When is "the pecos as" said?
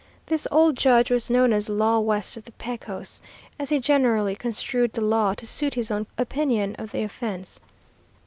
2.45-3.69